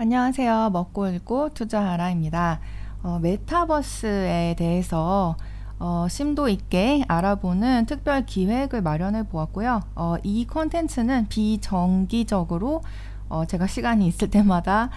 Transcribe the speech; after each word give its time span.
안녕하세요. 0.00 0.70
먹고 0.70 1.08
읽고 1.08 1.54
투자하라입니다. 1.54 2.60
어, 3.02 3.18
메타버스에 3.20 4.54
대해서 4.56 5.36
어, 5.80 6.06
심도 6.08 6.48
있게 6.48 7.02
알아보는 7.08 7.86
특별 7.86 8.24
기획을 8.24 8.80
마련해 8.80 9.24
보았고요. 9.24 9.80
어, 9.96 10.14
이 10.22 10.46
컨텐츠는 10.46 11.26
비정기적으로 11.28 12.82
어, 13.28 13.44
제가 13.46 13.66
시간이 13.66 14.06
있을 14.06 14.30
때마다 14.30 14.90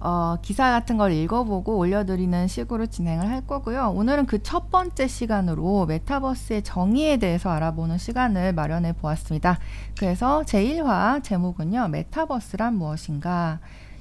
어, 0.00 0.38
기사 0.42 0.72
같은 0.72 0.96
걸 0.96 1.12
읽어보고 1.12 1.76
올려드리는 1.78 2.48
식으로 2.48 2.86
진행을 2.86 3.28
할 3.28 3.46
거고요. 3.46 3.92
오늘은 3.94 4.26
그 4.26 4.42
첫 4.42 4.72
번째 4.72 5.06
시간으로 5.06 5.86
메타버스의 5.86 6.64
정의에 6.64 7.18
대해서 7.18 7.50
알아보는 7.50 7.98
시간을 7.98 8.54
마련해 8.54 8.94
보았습니다. 8.94 9.60
그래서 9.96 10.42
제1화 10.42 11.22
제목은요, 11.22 11.86
메타버스란 11.88 12.74
무엇인가? 12.74 13.60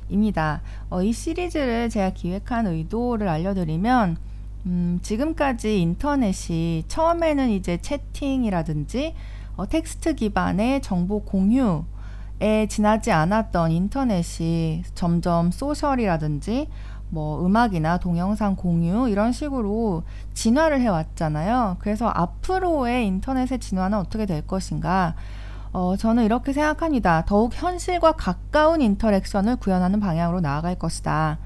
입니다. 0.10 0.62
어, 0.89 1.02
이 1.02 1.12
시리즈를 1.12 1.90
제가 1.90 2.12
기획한 2.12 2.68
의도를 2.68 3.27
알려드리면 3.27 4.18
음, 4.66 5.00
지금까지 5.02 5.80
인터넷이 5.81 6.84
처음에는 6.88 7.50
이제 7.50 7.77
채팅이라든지 7.77 9.14
어, 9.55 9.67
텍스트 9.67 10.16
기반의 10.16 10.81
정보 10.81 11.23
공유에 11.23 12.67
지나지 12.70 13.12
않았던 13.12 13.72
인터넷이 13.72 14.84
점점 14.94 15.52
소셜이라든지 15.52 16.67
뭐 17.09 17.45
음악이나 17.45 17.98
동영상 18.00 18.55
공유 18.55 19.08
이런 19.08 19.31
식으로 19.31 20.03
진화를 20.34 20.81
해왔잖아요. 20.81 21.78
그래서 21.80 22.09
앞으로의 22.09 23.08
인터넷의 23.08 23.59
진화는 23.59 23.98
어떻게 23.98 24.26
될 24.26 24.45
것인가? 24.45 25.16
어, 25.80 25.95
저는 25.95 26.26
이렇게 26.26 26.54
생각합니다. 26.54 27.23
더욱 27.27 27.52
현실과 27.54 28.13
가까운 28.13 28.81
interaction을 28.81 29.58
구현하는 29.58 30.00
방향으로 30.00 30.41
나아갈 30.41 30.73
것이다. 30.73 31.38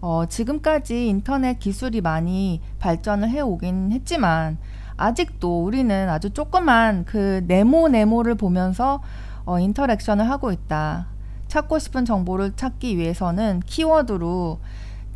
어, 0.00 0.26
지금까지 0.26 1.08
인터넷 1.08 1.58
기술이 1.58 2.00
많이 2.00 2.60
발전을 2.78 3.28
해오긴 3.28 3.90
했지만, 3.90 4.58
아직도 4.96 5.64
우리는 5.64 6.08
아주 6.08 6.30
조그만 6.30 7.04
그 7.04 7.42
네모 7.48 7.88
네모를 7.88 8.36
보면서 8.36 9.02
어, 9.44 9.58
interaction을 9.58 10.30
하고 10.30 10.52
있다. 10.52 11.08
찾고 11.48 11.80
싶은 11.80 12.04
정보를 12.04 12.52
찾기 12.54 12.96
위해서는 12.96 13.58
키워드로 13.66 14.60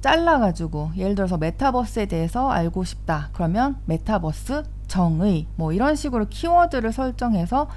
잘라가지고 0.00 0.91
예를 0.97 1.14
들어서 1.14 1.39
메타버스에 1.39 2.06
대해서 2.06 2.50
알고 2.50 2.83
싶다. 2.83 3.28
그러면 3.34 3.77
메타버스 3.84 4.64
정의 4.89 5.47
뭐 5.55 5.72
이런 5.72 5.95
식으로 5.95 6.27
키워드를 6.28 6.92
설정해서 6.92 7.69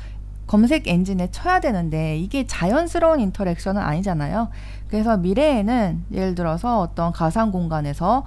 검색 0.48 0.88
엔진에 0.88 1.30
쳐야 1.32 1.60
되는데 1.60 2.18
이게 2.18 2.48
자연스러운 2.48 3.20
interaction은 3.20 3.82
아니잖아요. 3.82 4.50
그래서 4.90 5.18
미래에는 5.18 6.06
예를 6.12 6.36
들어서 6.36 6.80
어떤 6.80 7.12
가상 7.12 7.52
공간에서 7.52 8.24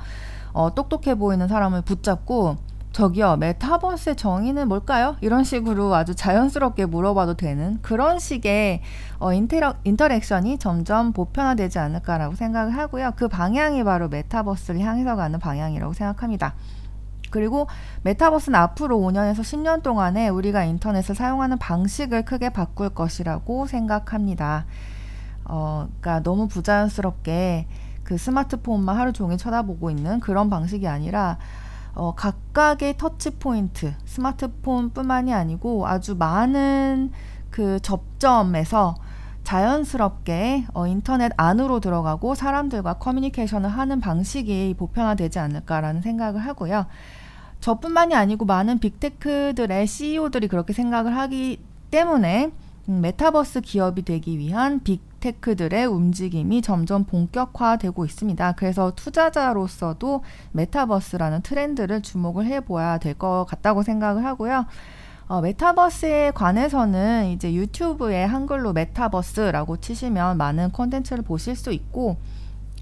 어, 0.53 0.75
똑똑해 0.75 1.17
보이는 1.17 1.49
사람을 1.49 1.83
붙잡고 1.83 2.57
저기요 2.93 3.37
메타버스의 3.37 4.17
정의는 4.17 4.69
뭘까요? 4.69 5.17
이런 5.21 5.45
식으로 5.45 5.95
아주 5.95 6.15
자연스럽게 6.15 6.87
물어봐도 6.87 7.35
되는 7.35 7.79
그런 7.83 8.19
식의 8.19 8.83
어, 9.21 9.33
인테러, 9.33 9.75
인터랙션이 9.85 10.59
점점 10.59 11.13
보편화되지 11.13 11.79
않을까라고 11.79 12.35
생각을 12.35 12.77
하고요. 12.77 13.13
그 13.17 13.29
방향이 13.29 13.85
바로 13.85 14.09
메타버스를 14.09 14.81
향해서 14.81 15.15
가는 15.17 15.39
방향이라고 15.39 15.93
생각합니다. 15.93 16.55
그리고 17.31 17.67
메타버스는 18.03 18.59
앞으로 18.59 18.99
5년에서 18.99 19.41
10년 19.41 19.83
동안에 19.83 20.29
우리가 20.29 20.65
인터넷을 20.65 21.15
사용하는 21.15 21.59
방식을 21.59 22.25
크게 22.25 22.51
바꿀 22.51 22.91
것이라고 22.91 23.67
생각합니다. 23.67 24.67
어, 25.45 25.89
그러니까 26.01 26.23
너무 26.23 26.49
부자연스럽게 26.49 27.67
그 28.05 28.19
스마트폰만 28.19 28.97
하루 28.97 29.13
종일 29.13 29.39
쳐다보고 29.39 29.91
있는 29.91 30.21
그런 30.21 30.51
방식이 30.51 30.87
아니라 30.89 31.39
어, 31.95 32.15
각각의 32.15 32.97
터치 32.97 33.39
포인트, 33.39 33.95
스마트폰뿐만이 34.05 35.35
아니고 35.35 35.87
아주 35.87 36.17
많은 36.17 37.11
그 37.51 37.81
접점에서 37.81 38.95
자연스럽게 39.45 40.67
어, 40.75 40.87
인터넷 40.87 41.33
안으로 41.37 41.81
들어가고 41.81 42.35
사람들과 42.35 42.95
커뮤니케이션을 42.95 43.69
하는 43.69 44.01
방식이 44.01 44.75
보편화되지 44.79 45.39
않을까라는 45.39 46.03
생각을 46.03 46.41
하고요. 46.41 46.87
저뿐만이 47.61 48.15
아니고 48.15 48.45
많은 48.47 48.79
빅테크들의 48.79 49.87
CEO들이 49.87 50.49
그렇게 50.49 50.73
생각을 50.73 51.17
하기 51.17 51.61
때문에 51.91 52.51
음, 52.89 53.01
메타버스 53.03 53.61
기업이 53.61 54.03
되기 54.03 54.39
위한 54.39 54.81
빅테크들의 54.83 55.85
움직임이 55.87 56.63
점점 56.63 57.05
본격화되고 57.05 58.05
있습니다. 58.07 58.53
그래서 58.53 58.93
투자자로서도 58.95 60.23
메타버스라는 60.53 61.43
트렌드를 61.43 62.01
주목을 62.03 62.47
해봐야 62.47 62.99
될 62.99 63.15
것 63.15 63.45
같다고 63.49 63.83
생각을 63.83 64.25
하고요. 64.25 64.65
어, 65.29 65.41
메타버스에 65.43 66.33
관해서는 66.33 67.29
이제 67.29 67.53
유튜브에 67.53 68.25
한글로 68.25 68.73
메타버스라고 68.73 69.77
치시면 69.77 70.39
많은 70.39 70.71
콘텐츠를 70.73 71.23
보실 71.23 71.55
수 71.55 71.71
있고, 71.73 72.17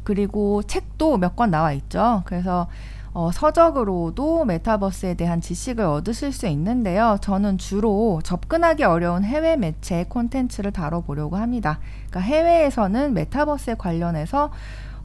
그리고 0.05 0.63
책도 0.63 1.19
몇 1.19 1.37
권 1.37 1.51
나와 1.51 1.73
있죠. 1.73 2.23
그래서 2.25 2.69
어, 3.13 3.31
서적으로도 3.33 4.45
메타버스에 4.45 5.15
대한 5.15 5.41
지식을 5.41 5.85
얻으실 5.85 6.33
수 6.33 6.47
있는데요. 6.47 7.19
저는 7.21 7.59
주로 7.59 8.21
접근하기 8.23 8.85
어려운 8.85 9.25
해외 9.25 9.57
매체 9.57 10.05
콘텐츠를 10.09 10.73
다뤄보려고 10.73 11.37
합니다. 11.37 11.81
그러니까 12.11 12.21
해외에서는 12.21 13.15
메타버스에 13.15 13.75
관련해서 13.75 14.51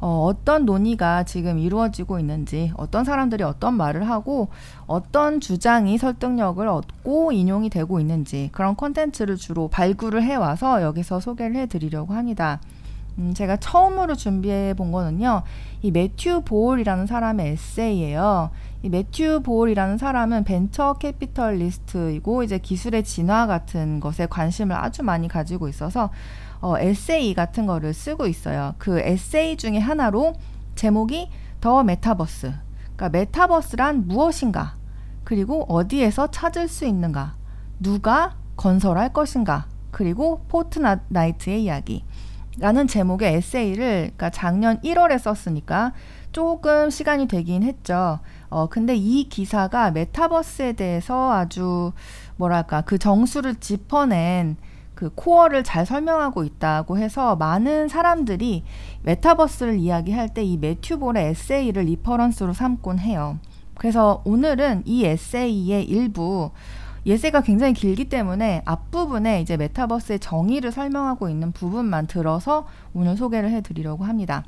어, 0.05 0.25
어떤 0.25 0.65
논의가 0.65 1.23
지금 1.23 1.59
이루어지고 1.59 2.19
있는지, 2.19 2.73
어떤 2.75 3.05
사람들이 3.05 3.41
어떤 3.43 3.75
말을 3.75 4.09
하고, 4.09 4.49
어떤 4.85 5.39
주장이 5.39 5.97
설득력을 5.97 6.67
얻고 6.67 7.31
인용이 7.31 7.69
되고 7.69 8.01
있는지, 8.01 8.49
그런 8.51 8.75
콘텐츠를 8.75 9.37
주로 9.37 9.69
발굴을 9.69 10.21
해와서 10.21 10.81
여기서 10.81 11.21
소개를 11.21 11.55
해드리려고 11.55 12.15
합니다. 12.15 12.59
음, 13.19 13.33
제가 13.33 13.57
처음으로 13.57 14.15
준비해 14.15 14.73
본 14.73 14.91
거는요, 14.91 15.43
이 15.81 15.91
매튜 15.91 16.41
볼이라는 16.41 17.05
사람의 17.05 17.47
에세이예요. 17.51 18.51
이 18.81 18.89
매튜 18.89 19.41
볼이라는 19.41 19.97
사람은 19.97 20.43
venture 20.43 20.93
capitalist이고 20.93 22.43
이제 22.43 22.57
기술의 22.57 23.03
진화 23.03 23.47
같은 23.47 23.99
것에 23.99 24.25
관심을 24.25 24.75
아주 24.75 25.03
많이 25.03 25.27
가지고 25.27 25.67
있어서 25.69 26.09
어, 26.59 26.77
에세이 26.77 27.33
같은 27.33 27.65
거를 27.65 27.93
쓰고 27.93 28.25
있어요. 28.27 28.73
그 28.77 28.99
에세이 28.99 29.57
중에 29.57 29.77
하나로 29.77 30.33
제목이 30.75 31.29
The 31.61 31.83
Metaverse. 31.83 32.53
그러니까 32.95 33.09
메타버스란 33.09 34.07
무엇인가? 34.07 34.75
그리고 35.23 35.65
어디에서 35.67 36.31
찾을 36.31 36.67
수 36.67 36.85
있는가? 36.85 37.35
누가 37.79 38.35
건설할 38.55 39.13
것인가? 39.13 39.67
그리고 39.91 40.43
포트나이트의 40.47 41.63
이야기. 41.63 42.03
라는 42.59 42.87
제목의 42.87 43.35
에세이를 43.35 44.11
그러니까 44.15 44.29
작년 44.29 44.79
1월에 44.81 45.17
썼으니까 45.17 45.93
조금 46.31 46.89
시간이 46.89 47.27
되긴 47.27 47.63
했죠. 47.63 48.19
어, 48.49 48.67
근데 48.67 48.95
이 48.95 49.27
기사가 49.29 49.91
메타버스에 49.91 50.73
대해서 50.73 51.31
아주 51.33 51.93
뭐랄까 52.37 52.81
그 52.81 52.97
정수를 52.97 53.55
짚어낸 53.55 54.57
그 54.95 55.09
코어를 55.15 55.63
잘 55.63 55.85
설명하고 55.85 56.43
있다고 56.43 56.97
해서 56.97 57.35
많은 57.35 57.87
사람들이 57.87 58.63
메타버스를 59.01 59.79
이야기할 59.79 60.29
때 60.29 60.43
이 60.43 60.57
매튜볼의 60.57 61.29
에세이를 61.29 61.83
reference로 61.83 62.53
삼곤 62.53 62.99
해요. 62.99 63.39
그래서 63.75 64.21
오늘은 64.25 64.83
이 64.85 65.05
에세이의 65.05 65.85
일부 65.85 66.51
에세이가 67.05 67.41
굉장히 67.41 67.73
길기 67.73 68.05
때문에 68.05 68.61
앞부분에 68.65 69.41
이제 69.41 69.57
메타버스의 69.57 70.19
정의를 70.19 70.71
설명하고 70.71 71.29
있는 71.29 71.51
부분만 71.51 72.07
들어서 72.07 72.65
오늘 72.93 73.17
소개를 73.17 73.51
해드리려고 73.51 74.05
합니다. 74.05 74.45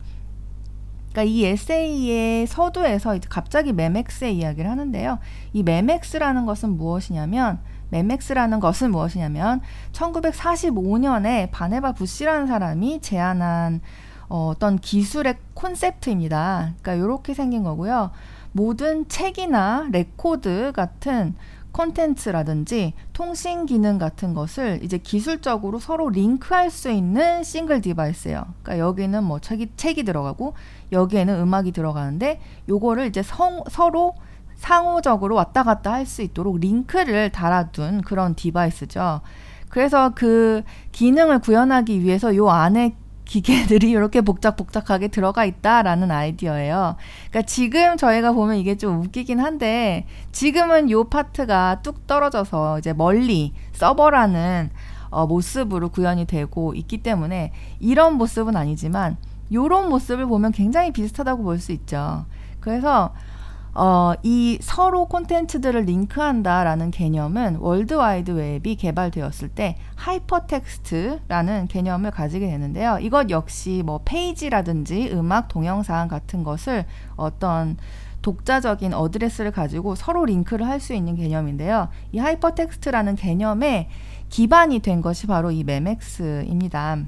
그러니까 1.11 1.23
이 1.23 1.45
에세이의 1.45 2.47
서두에서 2.47 3.17
갑자기 3.29 3.71
Memex의 3.71 4.37
이야기를 4.37 4.69
하는데요. 4.69 5.19
이 5.53 5.63
Memex라는 5.63 6.45
것은 6.45 6.77
무엇이냐면 6.77 7.59
Memex라는 7.89 8.59
것은 8.59 8.91
무엇이냐면 8.91 9.61
1945년에 9.93 11.49
바네바 11.51 11.93
부시라는 11.93 12.47
사람이 12.47 12.99
제안한 13.01 13.81
어, 14.27 14.47
어떤 14.47 14.77
기술의 14.79 15.37
콘셉트입니다. 15.53 16.73
그러니까 16.81 17.05
이렇게 17.05 17.33
생긴 17.33 17.63
거고요. 17.63 18.11
모든 18.51 19.07
책이나 19.07 19.87
레코드 19.91 20.71
같은 20.73 21.35
콘텐츠라든지 21.75 22.93
통신 23.11 23.65
기능 23.65 23.97
같은 23.97 24.33
것을 24.33 24.79
이제 24.81 24.97
기술적으로 24.97 25.79
서로 25.79 26.09
링크할 26.09 26.71
수 26.71 26.89
있는 26.89 27.43
single 27.43 27.81
device예요. 27.81 28.45
그러니까 28.63 28.79
여기는 28.79 29.23
뭐 29.23 29.39
책이 29.39 29.71
책이 29.75 30.03
들어가고 30.03 30.53
여기에는 30.93 31.37
음악이 31.41 31.73
들어가는데 31.73 32.39
요거를 32.69 33.07
이제 33.07 33.21
성, 33.21 33.63
서로 33.69 34.15
상호적으로 34.55 35.35
왔다 35.35 35.63
갔다 35.63 35.91
할 35.91 36.05
수 36.05 36.21
있도록 36.21 36.59
링크를 36.59 37.31
달아둔 37.31 38.01
그런 38.03 38.35
device죠. 38.35 39.21
그래서 39.67 40.11
그 40.15 40.61
기능을 40.93 41.39
구현하기 41.39 42.01
위해서 42.01 42.35
요 42.35 42.49
안에 42.49 42.95
기계들이 43.25 43.89
이렇게 43.89 44.21
복잡복잡하게 44.21 45.09
들어가 45.09 45.45
있다라는 45.45 46.11
아이디어예요. 46.11 46.95
그러니까 47.29 47.41
지금 47.47 47.97
저희가 47.97 48.31
보면 48.31 48.57
이게 48.57 48.77
좀 48.77 49.01
웃기긴 49.01 49.39
한데 49.39 50.05
지금은 50.31 50.89
요 50.91 51.05
파트가 51.05 51.81
뚝 51.81 52.07
떨어져서 52.07 52.79
이제 52.79 52.93
멀리 52.93 53.53
서버라는 53.73 54.69
어, 55.09 55.27
모습으로 55.27 55.89
구현이 55.89 56.25
되고 56.25 56.73
있기 56.73 56.99
때문에 57.03 57.51
이런 57.79 58.15
모습은 58.15 58.55
아니지만 58.55 59.17
요런 59.53 59.89
모습을 59.89 60.25
보면 60.25 60.51
굉장히 60.51 60.91
비슷하다고 60.91 61.43
볼 61.43 61.59
수 61.59 61.71
있죠. 61.71 62.25
그래서 62.59 63.13
어, 63.77 64.13
이 64.23 64.57
서로 64.61 65.05
콘텐츠들을 65.05 65.81
링크한다라는 65.81 66.91
개념은 66.91 67.57
월드와이드 67.57 68.31
웹이 68.31 68.77
개발되었을 68.77 69.49
때 69.49 69.75
하이퍼텍스트라는 69.95 71.67
개념을 71.67 72.11
가지게 72.11 72.47
되는데요. 72.47 72.97
이것 73.01 73.29
역시 73.29 73.83
뭐 73.85 73.99
페이지라든지 74.05 75.09
음악, 75.11 75.49
동영상 75.49 76.07
같은 76.07 76.45
것을 76.45 76.85
어떤 77.17 77.75
독자적인 78.21 78.93
어드레스를 78.93 79.51
가지고 79.51 79.95
서로 79.95 80.23
링크를 80.23 80.65
할 80.65 80.79
수 80.79 80.93
있는 80.93 81.15
개념인데요. 81.17 81.89
이 82.13 82.17
하이퍼텍스트라는 82.17 83.15
개념에 83.15 83.89
기반이 84.29 84.79
된 84.79 85.01
것이 85.01 85.27
바로 85.27 85.51
이 85.51 85.65
Memex입니다. 85.65 86.99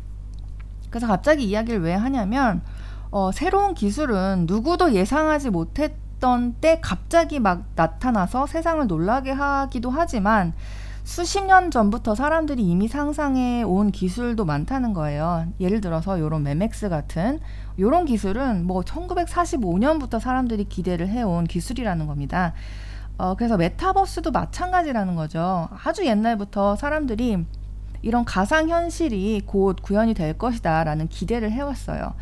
그래서 0.89 1.07
갑자기 1.07 1.45
이야기를 1.45 1.81
왜 1.81 1.93
하냐면 1.93 2.61
어, 3.09 3.31
새로운 3.31 3.73
기술은 3.73 4.45
누구도 4.47 4.93
예상하지 4.93 5.49
못했던 5.49 6.06
때 6.59 6.79
갑자기 6.81 7.39
막 7.39 7.63
나타나서 7.75 8.47
세상을 8.47 8.85
놀라게 8.87 9.31
하기도 9.31 9.89
하지만 9.89 10.53
수십 11.03 11.45
년 11.45 11.71
전부터 11.71 12.15
사람들이 12.15 12.61
이미 12.61 12.89
상상해 12.89 13.63
온 13.63 13.91
기술도 13.91 14.43
많다는 14.43 14.93
거예요. 14.93 15.47
예를 15.59 15.79
들어서 15.79 16.19
요런 16.19 16.43
Memex 16.43 16.89
같은 16.89 17.39
요런 17.79 18.05
기술은 18.05 18.65
뭐 18.65 18.81
1945년부터 18.81 20.19
사람들이 20.19 20.65
기대를 20.65 21.07
해온 21.07 21.45
기술이라는 21.45 22.07
겁니다. 22.07 22.53
어, 23.17 23.35
그래서 23.35 23.55
메타버스도 23.55 24.31
마찬가지라는 24.31 25.15
거죠. 25.15 25.69
아주 25.85 26.05
옛날부터 26.05 26.75
사람들이 26.75 27.45
이런 28.01 28.25
가상현실이 28.25 29.43
곧 29.45 29.77
구현이 29.81 30.13
될 30.13 30.37
것이다 30.37 30.83
라는 30.83 31.07
기대를 31.07 31.51
해왔어요. 31.51 32.13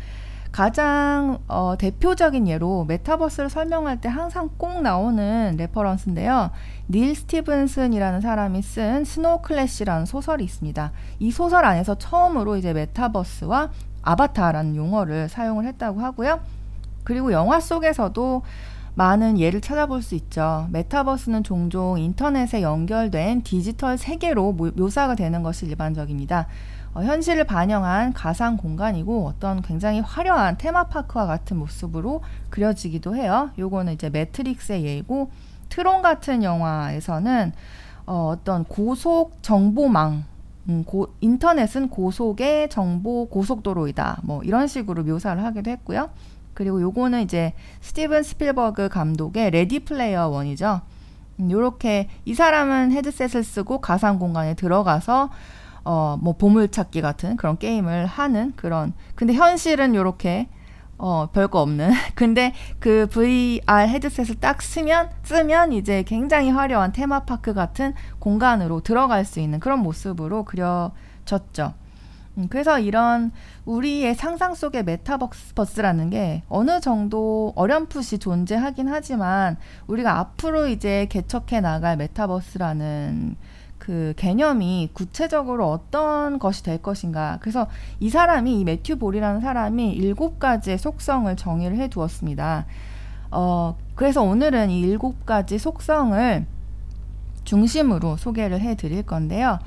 가장 0.52 1.38
어, 1.48 1.74
대표적인 1.78 2.48
예로 2.48 2.84
메타버스를 2.86 3.50
설명할 3.50 4.00
때 4.00 4.08
항상 4.08 4.50
꼭 4.56 4.80
나오는 4.82 5.54
reference인데요. 5.56 6.50
닐 6.88 7.14
스티븐슨이라는 7.14 8.20
사람이 8.20 8.62
쓴 8.62 9.04
스노우 9.04 9.42
클래시라는 9.42 10.06
소설이 10.06 10.44
있습니다. 10.44 10.92
이 11.18 11.30
소설 11.30 11.64
안에서 11.64 11.96
처음으로 11.96 12.56
이제 12.56 12.72
메타버스와 12.72 13.70
아바타라는 14.02 14.76
용어를 14.76 15.28
사용을 15.28 15.66
했다고 15.66 16.00
하고요. 16.00 16.40
그리고 17.04 17.32
영화 17.32 17.60
속에서도 17.60 18.42
많은 18.94 19.38
예를 19.38 19.60
찾아볼 19.60 20.00
수 20.00 20.14
있죠. 20.14 20.68
메타버스는 20.70 21.42
종종 21.42 21.98
인터넷에 21.98 22.62
연결된 22.62 23.42
디지털 23.42 23.98
세계로 23.98 24.52
묘사가 24.52 25.14
되는 25.16 25.42
것이 25.42 25.66
일반적입니다. 25.66 26.46
어, 26.96 27.02
현실을 27.02 27.44
반영한 27.44 28.14
가상 28.14 28.56
공간이고 28.56 29.26
어떤 29.26 29.60
굉장히 29.60 30.00
화려한 30.00 30.56
테마파크와 30.56 31.26
같은 31.26 31.58
모습으로 31.58 32.22
그려지기도 32.48 33.14
해요. 33.14 33.50
요거는 33.58 33.92
이제 33.92 34.08
매트릭스의 34.08 34.82
예고 34.86 35.30
트론 35.68 36.00
같은 36.00 36.42
영화에서는 36.42 37.52
어, 38.06 38.32
어떤 38.32 38.64
고속 38.64 39.42
정보망 39.42 40.24
음, 40.70 40.84
고, 40.84 41.12
인터넷은 41.20 41.90
고속의 41.90 42.70
정보 42.70 43.28
고속도로이다. 43.28 44.20
뭐 44.22 44.42
이런 44.42 44.66
식으로 44.66 45.04
묘사를 45.04 45.44
하기도 45.44 45.70
했고요. 45.70 46.08
그리고 46.54 46.80
요거는 46.80 47.20
이제 47.20 47.52
스티븐 47.82 48.22
스필버그 48.22 48.88
감독의 48.88 49.50
레디 49.50 49.80
플레이어 49.80 50.28
원이죠. 50.28 50.80
음, 51.40 51.50
요렇게 51.50 52.08
이 52.24 52.32
사람은 52.32 52.92
헤드셋을 52.92 53.44
쓰고 53.44 53.82
가상 53.82 54.18
공간에 54.18 54.54
들어가서 54.54 55.28
어, 55.88 56.18
뭐 56.20 56.36
보물찾기 56.36 57.00
같은 57.00 57.36
그런 57.36 57.58
게임을 57.58 58.06
하는 58.06 58.52
그런 58.56 58.92
근데 59.14 59.34
현실은 59.34 59.94
요렇게 59.94 60.48
어, 60.98 61.28
별거 61.32 61.60
없는. 61.60 61.90
근데 62.16 62.54
그 62.80 63.06
VR 63.10 63.86
헤드셋을 63.86 64.36
딱 64.40 64.62
쓰면, 64.62 65.10
쓰면 65.22 65.72
이제 65.72 66.02
굉장히 66.02 66.50
화려한 66.50 66.92
테마파크 66.92 67.54
같은 67.54 67.92
공간으로 68.18 68.80
들어갈 68.80 69.24
수 69.24 69.38
있는 69.38 69.60
그런 69.60 69.80
모습으로 69.80 70.44
그려졌죠. 70.44 71.74
음, 72.38 72.48
그래서 72.48 72.78
이런 72.78 73.30
우리의 73.64 74.14
상상 74.14 74.54
속의 74.54 74.84
메타버스라는 74.84 76.10
게 76.10 76.42
어느 76.48 76.80
정도 76.80 77.52
어렴풋이 77.56 78.18
존재하긴 78.18 78.88
하지만 78.88 79.56
우리가 79.86 80.18
앞으로 80.18 80.66
이제 80.66 81.06
개척해 81.10 81.60
나갈 81.60 81.96
메타버스라는 81.96 83.36
그 83.86 84.14
개념이 84.16 84.90
구체적으로 84.94 85.70
어떤 85.70 86.40
것이 86.40 86.64
될 86.64 86.82
것인가. 86.82 87.38
그래서 87.40 87.68
이 88.00 88.10
사람이 88.10 88.58
이 88.58 88.64
매튜 88.64 88.96
볼이라는 88.96 89.40
사람이 89.40 89.92
일곱 89.92 90.40
가지의 90.40 90.76
속성을 90.76 91.36
정의를 91.36 91.76
해 91.76 91.86
두었습니다. 91.86 92.66
어, 93.30 93.76
그래서 93.94 94.22
오늘은 94.22 94.70
이 94.70 94.80
일곱 94.80 95.24
가지 95.24 95.60
속성을 95.60 96.46
중심으로 97.44 98.16
소개를 98.16 98.60
해 98.60 98.74
드릴 98.74 99.04
건데요. 99.04 99.60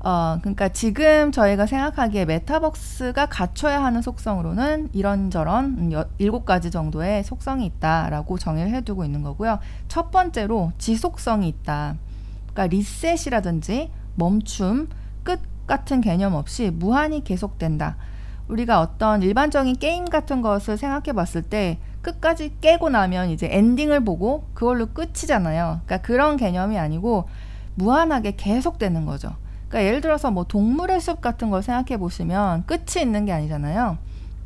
어, 0.00 0.38
그러니까 0.40 0.70
지금 0.70 1.30
저희가 1.30 1.66
생각하기에 1.66 2.24
메타버스가 2.24 3.26
갖춰야 3.26 3.84
하는 3.84 4.00
속성으로는 4.00 4.88
이런저런 4.94 5.92
일곱 6.16 6.46
가지 6.46 6.70
정도의 6.70 7.22
속성이 7.22 7.66
있다라고 7.66 8.38
정의를 8.38 8.72
해두고 8.72 9.04
있는 9.04 9.22
거고요. 9.22 9.58
첫 9.88 10.10
번째로 10.10 10.72
지속성이 10.78 11.48
있다. 11.48 11.96
그러니까 12.58 12.66
리셋이라든지 12.66 13.92
멈춤, 14.16 14.88
끝 15.22 15.40
같은 15.68 16.00
개념 16.00 16.34
없이 16.34 16.72
무한히 16.74 17.22
계속된다. 17.22 17.96
우리가 18.48 18.80
어떤 18.80 19.22
일반적인 19.22 19.76
게임 19.76 20.06
같은 20.06 20.42
것을 20.42 20.76
생각해 20.76 21.12
봤을 21.12 21.42
때 21.42 21.78
끝까지 22.02 22.56
깨고 22.60 22.90
나면 22.90 23.30
이제 23.30 23.48
엔딩을 23.48 24.04
보고 24.04 24.48
그걸로 24.54 24.86
끝이잖아요. 24.86 25.82
그러니까 25.84 25.98
그런 25.98 26.36
개념이 26.36 26.76
아니고 26.78 27.28
무한하게 27.76 28.34
계속되는 28.36 29.04
거죠. 29.06 29.36
그러니까 29.68 29.86
예를 29.86 30.00
들어서 30.00 30.32
뭐 30.32 30.42
동물의 30.42 31.00
숲 31.00 31.20
같은 31.20 31.50
걸 31.50 31.62
생각해 31.62 31.96
보시면 31.98 32.66
끝이 32.66 33.00
있는 33.00 33.24
게 33.24 33.32
아니잖아요. 33.32 33.98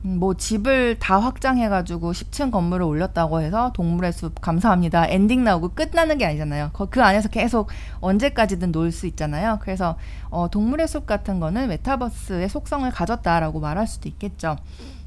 음, 0.05 0.19
뭐 0.19 0.35
집을 0.35 0.99
다 0.99 1.19
확장해가지고 1.19 2.13
10층 2.13 2.51
건물을 2.51 2.85
올렸다고 2.85 3.41
해서 3.41 3.73
동물의 3.73 4.13
숲 4.13 4.41
감사합니다. 4.41 5.07
엔딩 5.09 5.45
나오고 5.45 5.71
끝나는 5.75 6.19
게 6.19 6.27
아니잖아요. 6.27 6.71
그 6.91 7.03
안에서 7.03 7.29
계속 7.29 7.69
언제까지든 8.01 8.73
놀 8.73 8.91
수 8.91 9.07
있잖아요. 9.07 9.59
그래서 9.63 9.97
어, 10.29 10.49
동물의 10.51 10.89
숲 10.89 11.07
같은 11.07 11.41
거는 11.41 11.69
메타버스의 11.69 12.49
속성을 12.49 12.91
가졌다라고 12.91 13.61
말할 13.61 13.87
수도 13.87 14.09
있겠죠. 14.09 14.57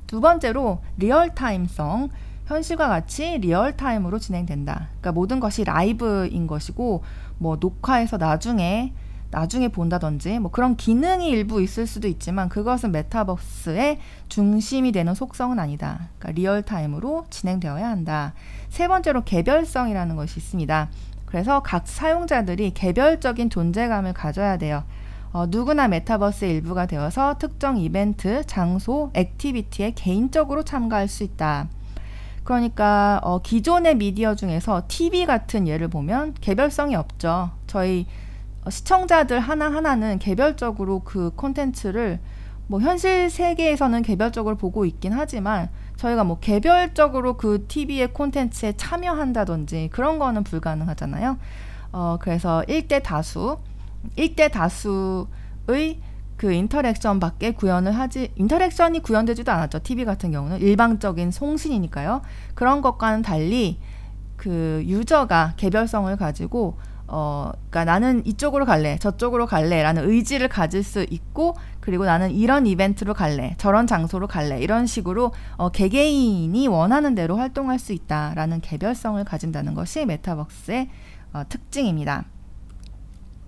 두 0.08 0.22
번째로 0.22 0.80
real 0.98 1.30
time성. 1.30 2.10
현실과 2.46 2.88
같이 2.88 3.40
real 3.40 3.66
time으로 3.66 4.20
진행된다. 4.20 4.90
그러니까 5.00 5.12
모든 5.14 5.40
것이 5.40 5.64
라이브인 5.64 6.46
것이고 6.46 7.04
뭐 7.40 7.58
녹화해서 7.60 8.18
나중에 8.18 8.94
나중에 9.32 9.68
본다든지 9.68 10.40
뭐 10.40 10.52
그런 10.52 10.76
기능이 10.76 11.30
일부 11.30 11.62
있을 11.62 11.88
수도 11.88 12.08
있지만 12.08 12.50
그것은 12.50 12.92
메타버스의 12.92 14.00
중심이 14.30 14.92
되는 14.92 15.14
속성은 15.14 15.60
아니다. 15.60 16.10
그러니까 16.20 16.40
real 16.40 16.68
time으로 16.68 17.26
진행되어야 17.30 17.88
한다. 17.88 18.34
세 18.70 18.88
번째로 18.88 19.24
개별성이라는 19.24 20.16
것이 20.16 20.40
있습니다. 20.40 20.90
그래서 21.26 21.62
각 21.62 21.88
사용자들이 21.88 22.74
개별적인 22.74 23.50
존재감을 23.50 24.14
가져야 24.14 24.58
돼요. 24.58 24.84
어, 25.34 25.48
누구나 25.50 25.90
메타버스의 25.90 26.52
일부가 26.52 26.86
되어서 26.86 27.38
특정 27.38 27.78
이벤트, 27.78 28.46
장소, 28.46 29.12
activity에 29.14 29.92
개인적으로 29.92 30.64
참가할 30.64 31.10
수 31.10 31.24
있다. 31.24 31.68
그러니까 32.46 33.20
어, 33.22 33.42
기존의 33.42 33.96
미디어 33.96 34.36
중에서 34.36 34.84
TV 34.88 35.26
같은 35.26 35.68
예를 35.68 35.90
보면 35.90 36.36
개별성이 36.40 36.96
없죠. 36.96 37.50
저희 37.68 38.06
어, 38.06 38.25
시청자들 38.70 39.40
하나하나는 39.40 40.20
개별적으로 40.20 41.02
그 41.04 41.32
콘텐츠를 41.36 42.20
뭐 42.68 42.82
현실 42.82 43.30
세계에서는 43.30 44.02
개별적으로 44.02 44.56
보고 44.56 44.86
있긴 44.86 45.14
하지만 45.14 45.70
저희가 45.98 46.24
뭐 46.24 46.40
개별적으로 46.40 47.38
그 47.38 47.66
TV의 47.68 48.14
콘텐츠에 48.14 48.74
참여한다든지 48.76 49.90
그런 49.92 50.20
거는 50.20 50.44
불가능하잖아요. 50.44 51.38
어, 51.92 52.18
그래서 52.20 52.64
1대 52.68 53.02
다수, 53.04 53.58
1대 54.18 54.52
다수의 54.52 56.00
그 56.36 56.52
interaction 56.52 57.20
밖에 57.20 57.52
구현을 57.52 57.94
하지, 57.94 58.32
interaction이 58.36 59.00
구현되지도 59.00 59.52
않았죠. 59.52 59.80
TV 59.84 60.04
같은 60.04 60.32
경우는 60.32 60.60
일방적인 60.60 61.32
송신이니까요. 61.32 62.22
그런 62.56 62.82
것과는 62.82 63.22
달리 63.22 63.80
그 64.36 64.84
유저가 64.86 65.54
개별성을 65.56 66.14
가지고 66.18 66.78
어, 67.08 67.52
그러니까 67.70 67.86
나는 67.86 68.26
이쪽으로 68.26 68.66
갈래, 68.66 68.98
저쪽으로 68.98 69.46
갈래라는 69.46 70.10
의지를 70.10 70.48
가질 70.50 70.84
수 70.84 71.06
있고, 71.10 71.56
그리고 71.80 72.06
나는 72.06 72.32
이런 72.32 72.66
이벤트로 72.66 73.14
갈래, 73.14 73.54
저런 73.58 73.86
장소로 73.86 74.28
갈래, 74.28 74.60
이런 74.60 74.88
식으로 74.88 75.32
어, 75.58 75.70
개개인이 75.70 76.68
원하는 76.68 77.14
대로 77.14 77.38
활동할 77.38 77.78
수 77.78 77.94
있다라는 77.94 78.62
개별성을 78.62 79.24
가진다는 79.24 79.76
것이 79.76 80.06
메타버스의 80.06 80.90
어, 81.34 81.44
특징입니다. 81.48 82.26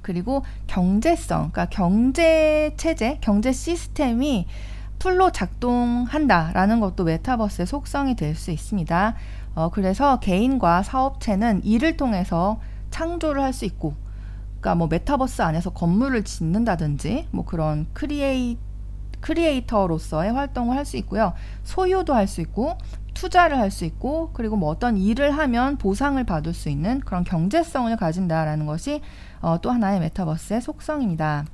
그리고 0.02 0.44
경제성, 0.68 1.52
그러니까 1.52 1.66
경제 1.66 2.74
체제, 2.78 3.18
경제 3.22 3.52
시스템이 3.52 4.46
full로 5.00 5.32
작동한다라는 5.32 6.80
것도 6.80 7.04
메타버스의 7.04 7.66
속성이 7.68 8.16
될 8.16 8.36
수 8.36 8.52
있습니다. 8.52 9.16
어, 9.56 9.70
그래서 9.70 10.20
개인과 10.20 10.84
사업체는 10.84 11.64
이를 11.64 11.98
통해서 11.98 12.60
창조를 12.92 13.42
할 13.42 13.54
수 13.54 13.66
있고, 13.66 13.96
그러니까 14.60 14.76
뭐 14.76 14.88
메타버스 14.88 15.42
안에서 15.42 15.72
건물을 15.72 16.24
짓는다든지, 16.24 17.28
뭐 17.32 17.46
그런 17.46 17.88
crea- 17.94 18.58
creator로서의 19.22 20.32
활동을 20.32 20.78
할 20.78 20.86
수 20.86 20.98
있고요. 20.98 21.34
소유도 21.64 22.14
할 22.14 22.28
수 22.28 22.42
있고, 22.42 22.78
투자를 23.14 23.58
할 23.58 23.72
수 23.72 23.84
있고, 23.86 24.32
그리고 24.34 24.56
뭐 24.56 24.70
어떤 24.70 24.96
일을 24.98 25.32
하면 25.38 25.78
보상을 25.78 26.24
받을 26.24 26.54
수 26.54 26.70
있는 26.70 27.00
그런 27.00 27.24
경제성을 27.24 27.96
가진다라는 27.98 28.66
것이 28.68 29.02
어, 29.42 29.60
또 29.62 29.72
하나의 29.72 30.00
메타버스의 30.02 30.62
속성입니다. 30.62 31.46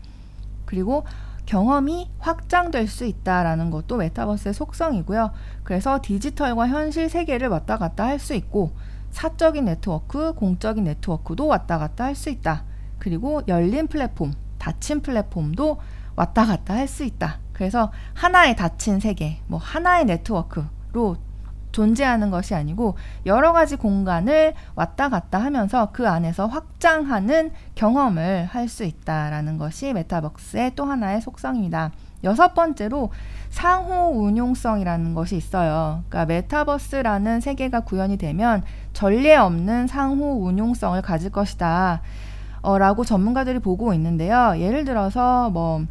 그리고 0.66 1.06
경험이 1.46 2.10
확장될 2.20 2.88
수 2.88 3.06
있다라는 3.06 3.70
것도 3.70 3.98
메타버스의 3.98 4.54
속성이고요. 4.54 5.32
그래서 5.64 6.00
디지털과 6.02 6.68
현실 6.68 7.10
세계를 7.10 7.50
왔다 7.50 7.78
갔다 7.78 8.06
할 8.06 8.20
수 8.20 8.34
있고 8.34 8.72
사적인 9.14 9.66
네트워크, 9.66 10.34
공적인 10.34 10.84
네트워크도 10.84 11.48
왔다 11.48 11.78
갔다 11.78 12.06
할 12.06 12.16
수 12.16 12.30
있다. 12.30 12.64
그리고 13.00 13.42
열린 13.48 13.88
플랫폼, 13.88 14.34
닫힌 14.58 15.02
플랫폼도 15.02 15.78
왔다 16.16 16.46
갔다 16.46 16.74
할 16.76 16.88
수 16.88 17.04
있다. 17.04 17.40
그래서 17.54 17.92
하나의 18.14 18.56
닫힌 18.56 19.00
세계, 19.00 19.40
뭐 19.48 19.60
하나의 19.60 20.06
네트워크로 20.06 21.18
존재하는 21.72 22.30
것이 22.30 22.54
아니고 22.54 22.98
여러 23.26 23.52
가지 23.52 23.76
공간을 23.76 24.54
왔다 24.76 25.10
갔다 25.10 25.40
하면서 25.40 25.90
그 25.92 26.08
안에서 26.08 26.48
확장하는 26.48 27.52
경험을 27.76 28.46
할 28.46 28.68
수 28.70 28.84
있다라는 28.84 29.58
것이 29.58 29.92
메타버스의 29.94 30.76
또 30.76 30.86
하나의 30.86 31.22
속성입니다. 31.22 31.92
여섯 32.24 32.54
번째로 32.54 33.12
상호 33.50 34.10
운용성이라는 34.24 35.14
것이 35.14 35.36
있어요. 35.38 36.04
그러니까 36.10 36.26
메타버스라는 36.26 37.42
세계가 37.42 37.82
구현이 37.82 38.18
되면 38.18 38.64
전례 38.94 39.36
없는 39.36 39.88
상호 39.88 40.44
운용성을 40.46 41.00
가질 41.02 41.32
것이다. 41.32 42.02
어, 42.62 42.78
라고 42.78 43.04
전문가들이 43.04 43.60
보고 43.60 43.94
있는데요. 43.94 44.54
예를 44.58 44.86
들어서 44.86 45.50
뭐, 45.50 45.84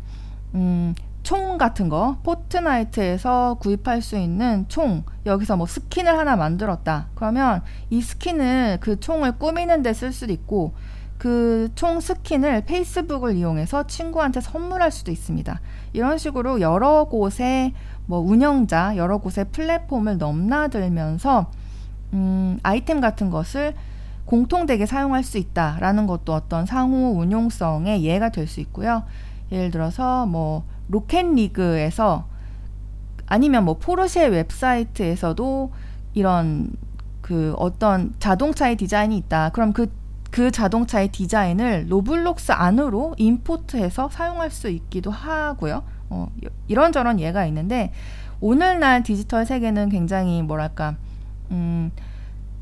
음, 0.54 0.94
총 1.22 1.56
같은 1.56 1.88
거 1.88 2.16
포트나이트에서 2.24 3.54
구입할 3.60 4.02
수 4.02 4.16
있는 4.18 4.64
총 4.68 5.04
여기서 5.24 5.56
뭐 5.56 5.66
스킨을 5.66 6.18
하나 6.18 6.34
만들었다 6.34 7.06
그러면 7.14 7.62
이 7.90 8.00
스킨을 8.02 8.78
그 8.80 8.98
총을 8.98 9.38
꾸미는 9.38 9.82
데 9.82 9.92
쓸 9.92 10.12
수도 10.12 10.32
있고 10.32 10.74
그 11.22 11.68
총 11.76 12.00
스킨을 12.00 12.62
페이스북을 12.64 13.36
이용해서 13.36 13.86
친구한테 13.86 14.40
선물할 14.40 14.90
수도 14.90 15.12
있습니다 15.12 15.60
이런 15.92 16.18
식으로 16.18 16.60
여러 16.60 17.04
곳에 17.04 17.72
뭐 18.06 18.18
운영자 18.18 18.96
여러 18.96 19.18
곳에 19.18 19.44
플랫폼을 19.44 20.18
넘나들면서 20.18 21.48
음, 22.14 22.58
아이템 22.64 23.00
같은 23.00 23.30
것을 23.30 23.74
공통되게 24.24 24.84
사용할 24.84 25.22
수 25.22 25.38
있다라는 25.38 26.08
것도 26.08 26.34
어떤 26.34 26.66
상호 26.66 27.16
운용성의 27.20 28.02
예가 28.02 28.30
될 28.30 28.48
수 28.48 28.58
있고요 28.58 29.04
예를 29.52 29.70
들어서 29.70 30.26
뭐 30.26 30.64
로켓리그에서 30.88 32.26
아니면 33.26 33.64
뭐 33.64 33.78
포르쉐 33.78 34.26
웹사이트에서도 34.26 35.72
이런 36.14 36.72
그 37.20 37.54
어떤 37.56 38.12
자동차의 38.18 38.76
디자인이 38.76 39.16
있다. 39.16 39.50
그럼 39.50 39.72
그, 39.72 39.90
그 40.32 40.50
자동차의 40.50 41.08
디자인을 41.08 41.86
로블록스 41.90 42.52
안으로 42.52 43.14
import해서 43.18 44.08
사용할 44.08 44.50
수 44.50 44.70
있기도 44.70 45.10
하고요. 45.10 45.84
어, 46.08 46.28
이런저런 46.68 47.20
예가 47.20 47.44
있는데 47.46 47.92
오늘날 48.40 49.02
디지털 49.02 49.44
세계는 49.44 49.90
굉장히 49.90 50.42
뭐랄까, 50.42 50.96
음, 51.50 51.92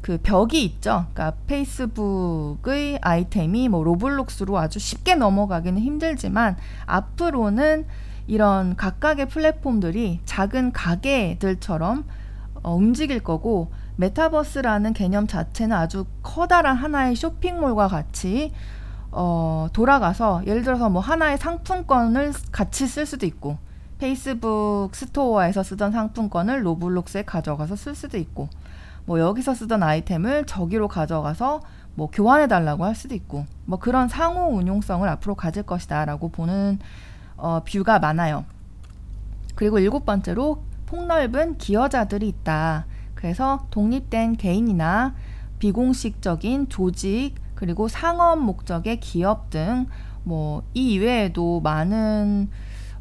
그 0.00 0.18
벽이 0.20 0.64
있죠. 0.64 1.06
그러니까 1.12 1.38
페이스북의 1.46 2.98
아이템이 3.02 3.68
뭐 3.68 3.84
로블록스로 3.84 4.58
아주 4.58 4.80
쉽게 4.80 5.14
넘어가기는 5.14 5.80
힘들지만 5.80 6.56
앞으로는 6.86 7.86
이런 8.26 8.74
각각의 8.74 9.28
플랫폼들이 9.28 10.20
작은 10.24 10.72
가게들처럼 10.72 12.04
어, 12.64 12.74
움직일 12.74 13.20
거고 13.20 13.70
메타버스라는 13.96 14.92
개념 14.92 15.26
자체는 15.26 15.76
아주 15.76 16.06
커다란 16.22 16.76
하나의 16.76 17.16
쇼핑몰과 17.16 17.88
같이 17.88 18.52
어, 19.12 19.68
돌아가서 19.72 20.42
예를 20.46 20.62
들어서 20.62 20.88
뭐 20.88 21.02
하나의 21.02 21.38
상품권을 21.38 22.32
같이 22.52 22.86
쓸 22.86 23.06
수도 23.06 23.26
있고 23.26 23.58
페이스북 23.98 24.90
스토어에서 24.92 25.62
쓰던 25.62 25.92
상품권을 25.92 26.64
로블록스에 26.64 27.24
가져가서 27.24 27.76
쓸 27.76 27.94
수도 27.94 28.16
있고 28.18 28.48
뭐 29.04 29.18
여기서 29.18 29.54
쓰던 29.54 29.82
아이템을 29.82 30.46
저기로 30.46 30.88
가져가서 30.88 31.60
뭐 31.94 32.08
교환해 32.10 32.46
달라고 32.46 32.84
할 32.84 32.94
수도 32.94 33.14
있고 33.14 33.46
뭐 33.66 33.78
그런 33.78 34.08
상호 34.08 34.56
운용성을 34.56 35.06
앞으로 35.08 35.34
가질 35.34 35.64
것이다라고 35.64 36.28
보는 36.30 36.78
어, 37.36 37.62
뷰가 37.64 37.98
많아요. 37.98 38.44
그리고 39.54 39.78
일곱 39.78 40.06
번째로 40.06 40.62
폭넓은 40.86 41.58
기여자들이 41.58 42.28
있다. 42.28 42.86
그래서 43.20 43.66
독립된 43.70 44.36
개인이나 44.36 45.14
비공식적인 45.58 46.68
조직 46.68 47.34
그리고 47.54 47.88
상업 47.88 48.38
목적의 48.38 49.00
기업 49.00 49.50
등 49.50 49.86
뭐 50.24 50.62
이 50.74 50.92
이외에도 50.94 51.60
많은 51.60 52.50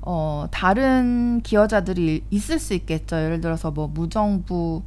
어 0.02 0.46
다른 0.52 1.42
기여자들이 1.44 2.24
있을 2.30 2.60
수 2.60 2.74
있겠죠. 2.74 3.18
예를 3.18 3.42
들어서 3.42 3.72
뭐 3.72 3.88
무정부 3.88 4.84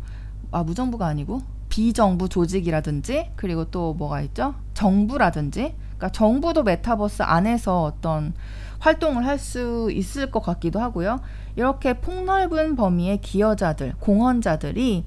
아 0.51 0.63
무정부가 0.63 1.07
아니고 1.07 1.43
비정부 1.69 2.29
조직이라든지 2.29 3.31
그리고 3.37 3.67
또 3.67 3.95
뭐가 3.95 4.21
있죠? 4.23 4.55
정부라든지 4.75 5.75
그러니까 5.97 6.09
정부도 6.11 6.63
메타버스 6.63 7.23
안에서 7.23 7.83
어떤 7.83 8.35
활동을 8.79 9.27
할 9.27 9.39
수 9.39 9.91
있을 9.93 10.31
것 10.31 10.41
같기도 10.41 10.81
하고요. 10.81 11.21
이렇게 11.57 12.01
폭넓은 12.01 12.77
범위의 12.77 13.21
기여자들, 13.21 13.95
공헌자들이 14.01 15.05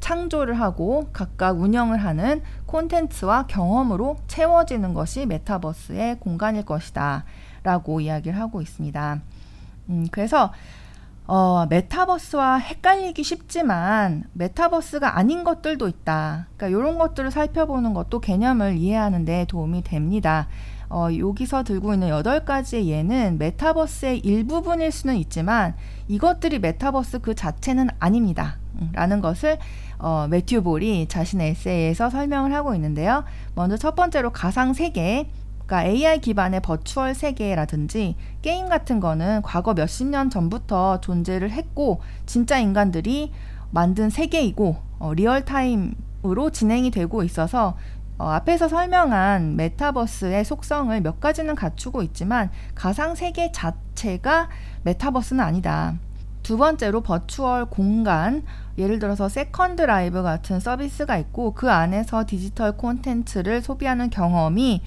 창조를 0.00 0.54
하고 0.54 1.08
각각 1.12 1.60
운영을 1.60 1.98
하는 1.98 2.42
콘텐츠와 2.66 3.46
경험으로 3.46 4.16
채워지는 4.26 4.94
것이 4.94 5.26
메타버스의 5.26 6.20
공간일 6.20 6.64
것이다. 6.64 7.24
라고 7.62 8.00
이야기를 8.00 8.38
하고 8.38 8.62
있습니다. 8.62 9.20
음, 9.90 10.06
그래서 10.10 10.52
어, 11.26 11.66
메타버스와 11.68 12.56
헷갈리기 12.56 13.22
쉽지만 13.22 14.24
메타버스가 14.32 15.18
아닌 15.18 15.44
것들도 15.44 15.86
있다. 15.86 16.46
그러니까 16.56 16.78
이런 16.78 16.96
것들을 16.96 17.30
살펴보는 17.30 17.92
것도 17.92 18.20
개념을 18.20 18.76
이해하는 18.78 19.26
데 19.26 19.44
도움이 19.46 19.82
됩니다. 19.82 20.48
어, 20.90 21.08
여기서 21.16 21.64
들고 21.64 21.94
있는 21.94 22.08
여덟 22.08 22.44
가지의 22.44 22.88
예는 22.88 23.38
메타버스의 23.38 24.20
일부분일 24.20 24.90
수는 24.90 25.16
있지만 25.16 25.74
이것들이 26.08 26.58
메타버스 26.58 27.20
그 27.20 27.34
자체는 27.34 27.88
아닙니다. 27.98 28.58
음, 28.80 28.90
라는 28.92 29.20
것을 29.20 29.58
어, 29.98 30.26
매튜 30.30 30.62
볼이 30.62 31.06
자신의 31.08 31.50
에세이에서 31.50 32.10
설명을 32.10 32.54
하고 32.54 32.74
있는데요. 32.74 33.24
먼저 33.54 33.76
첫 33.76 33.94
번째로 33.94 34.30
가상 34.30 34.72
세계, 34.72 35.28
그러니까 35.66 35.84
AI 35.84 36.20
기반의 36.20 36.60
virtual 36.60 37.14
세계라든지 37.14 38.16
게임 38.40 38.68
같은 38.68 39.00
거는 39.00 39.42
과거 39.42 39.74
몇십 39.74 40.06
년 40.06 40.30
전부터 40.30 41.00
존재를 41.02 41.50
했고 41.50 42.00
진짜 42.24 42.58
인간들이 42.58 43.32
만든 43.70 44.08
세계이고 44.08 44.76
어, 44.98 45.12
real 45.12 45.58
time으로 45.58 46.50
진행이 46.52 46.90
되고 46.90 47.22
있어서 47.22 47.76
어, 48.18 48.28
앞에서 48.30 48.68
설명한 48.68 49.56
메타버스의 49.56 50.44
속성을 50.44 51.00
몇 51.00 51.20
가지는 51.20 51.54
갖추고 51.54 52.02
있지만 52.02 52.50
가상 52.74 53.14
세계 53.14 53.52
자체가 53.52 54.48
메타버스는 54.82 55.42
아니다. 55.42 55.94
두 56.42 56.56
번째로 56.56 57.02
virtual 57.02 57.66
공간, 57.66 58.42
예를 58.76 58.98
들어서 58.98 59.28
세컨드 59.28 59.82
라이프 59.82 60.22
같은 60.22 60.60
서비스가 60.60 61.16
있고 61.18 61.52
그 61.54 61.70
안에서 61.70 62.24
디지털 62.26 62.76
콘텐츠를 62.76 63.60
소비하는 63.62 64.10
경험이 64.10 64.82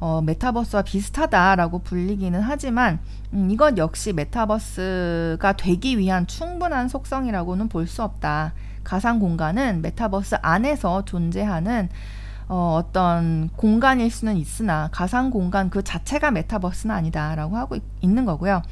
어, 0.00 0.20
메타버스와 0.22 0.82
비슷하다라고 0.82 1.78
불리기는 1.78 2.40
하지만 2.40 2.98
음, 3.32 3.50
이것 3.50 3.78
역시 3.78 4.12
메타버스가 4.12 5.52
되기 5.54 5.98
위한 5.98 6.26
충분한 6.26 6.88
속성이라고는 6.88 7.68
볼 7.68 7.86
수 7.86 8.02
없다. 8.02 8.52
가상 8.82 9.18
공간은 9.18 9.80
메타버스 9.80 10.36
안에서 10.42 11.04
존재하는 11.06 11.88
어, 12.48 12.78
어떤 12.78 13.48
공간일 13.56 14.10
수는 14.10 14.36
있으나 14.36 14.88
가상 14.92 15.30
공간 15.30 15.70
그 15.70 15.82
자체가 15.82 16.30
메타버스는 16.30 16.94
아니다라고 16.94 17.56
하고 17.56 17.76
있는 18.00 18.24
거고요. 18.24 18.62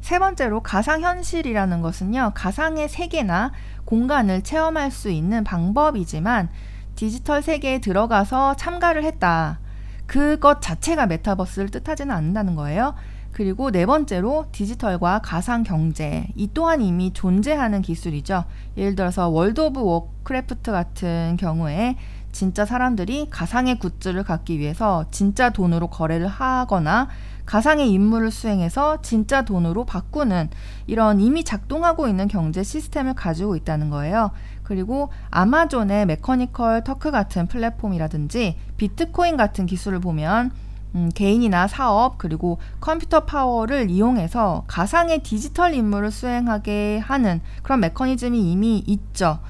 세 0.00 0.18
번째로 0.18 0.62
가상현실이라는 0.62 1.82
것은요, 1.82 2.32
가상의 2.34 2.88
세계나 2.88 3.52
공간을 3.84 4.42
체험할 4.42 4.90
수 4.90 5.10
있는 5.10 5.44
방법이지만 5.44 6.48
디지털 6.96 7.42
세계에 7.42 7.80
들어가서 7.80 8.56
참가를 8.56 9.04
했다. 9.04 9.60
그것 10.06 10.60
자체가 10.60 11.06
메타버스를 11.06 11.68
뜻하지는 11.68 12.14
않는다는 12.14 12.56
거예요. 12.56 12.94
그리고 13.32 13.70
네 13.70 13.86
번째로 13.86 14.46
디지털과 14.50 15.20
가상 15.20 15.62
경제. 15.62 16.26
이 16.34 16.50
또한 16.52 16.82
이미 16.82 17.12
존재하는 17.12 17.80
기술이죠. 17.80 18.44
예를 18.76 18.96
들어서 18.96 19.28
World 19.28 19.60
of 19.60 19.80
Warcraft 19.80 20.72
같은 20.72 21.36
경우에 21.38 21.96
진짜 22.32 22.64
사람들이 22.64 23.28
가상의 23.30 23.78
굿즈를 23.78 24.22
갖기 24.22 24.58
위해서 24.58 25.06
진짜 25.10 25.50
돈으로 25.50 25.88
거래를 25.88 26.26
하거나 26.26 27.08
가상의 27.46 27.90
임무를 27.90 28.30
수행해서 28.30 29.02
진짜 29.02 29.44
돈으로 29.44 29.84
바꾸는 29.84 30.50
이런 30.86 31.20
이미 31.20 31.42
작동하고 31.42 32.06
있는 32.06 32.28
경제 32.28 32.62
시스템을 32.62 33.14
가지고 33.14 33.56
있다는 33.56 33.90
거예요. 33.90 34.30
그리고 34.62 35.08
아마존의 35.30 36.06
Mechanical 36.06 36.84
Turk 36.84 37.10
같은 37.10 37.48
플랫폼이라든지 37.48 38.56
비트코인 38.76 39.36
같은 39.36 39.66
기술을 39.66 39.98
보면 39.98 40.52
음, 40.94 41.08
개인이나 41.14 41.66
사업 41.66 42.18
그리고 42.18 42.58
컴퓨터 42.80 43.24
파워를 43.24 43.90
이용해서 43.90 44.64
가상의 44.66 45.22
디지털 45.22 45.74
임무를 45.74 46.10
수행하게 46.10 46.98
하는 46.98 47.40
그런 47.62 47.80
메커니즘이 47.80 48.50
이미 48.52 48.78
있죠. 48.86 49.40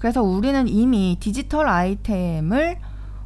그래서 0.00 0.22
우리는 0.22 0.66
이미 0.66 1.18
디지털 1.20 1.68
아이템을 1.68 2.78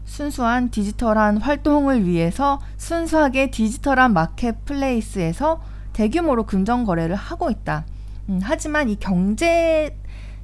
순수한 0.04 0.70
디지털한 0.70 1.38
활동을 1.38 2.04
위해서 2.04 2.60
순수하게 2.76 3.50
디지털한 3.50 4.12
marketplace에서 4.12 5.62
대규모로 5.92 6.44
금전 6.44 6.84
거래를 6.84 7.14
하고 7.14 7.50
있다. 7.50 7.86
음, 8.28 8.40
하지만 8.42 8.88
이 8.88 8.96
경제 8.96 9.96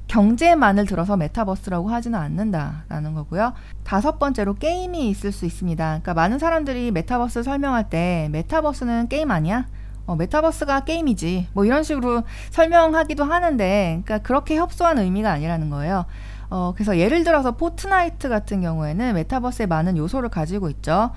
경제만을 0.07 0.85
들어서 0.85 1.15
메타버스라고 1.15 1.89
하지는 1.89 2.17
않는다라는 2.17 3.13
거고요. 3.13 3.53
다섯 3.83 4.17
번째로 4.17 4.55
게임이 4.55 5.09
있을 5.09 5.31
수 5.31 5.45
있습니다. 5.45 5.85
그러니까 5.85 6.13
많은 6.13 6.39
사람들이 6.39 6.91
메타버스 6.91 7.43
설명할 7.43 7.89
때 7.89 8.29
메타버스는 8.31 9.09
게임 9.09 9.31
아니야? 9.31 9.67
어, 10.05 10.15
메타버스가 10.15 10.81
게임이지. 10.81 11.49
뭐 11.53 11.65
이런 11.65 11.83
식으로 11.83 12.23
설명하기도 12.49 13.23
하는데, 13.23 14.01
그러니까 14.03 14.17
그렇게 14.19 14.57
협소한 14.57 14.97
의미가 14.97 15.31
아니라는 15.31 15.69
거예요. 15.69 16.05
어, 16.49 16.73
그래서 16.75 16.97
예를 16.97 17.23
들어서 17.23 17.55
포트나이트 17.55 18.27
같은 18.27 18.61
경우에는 18.61 19.13
메타버스에 19.13 19.67
많은 19.67 19.95
요소를 19.97 20.29
가지고 20.29 20.69
있죠. 20.69 21.11